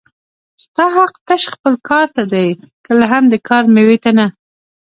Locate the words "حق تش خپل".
0.95-1.73